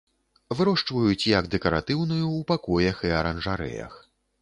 Вырошчваюць 0.59 1.29
як 1.37 1.51
дэкаратыўную 1.57 2.25
ў 2.37 2.41
пакоях 2.55 3.07
і 3.11 3.17
аранжарэях. 3.23 3.93